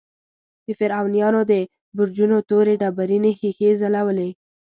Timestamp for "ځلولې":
3.81-4.29